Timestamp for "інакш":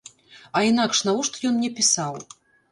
0.69-1.03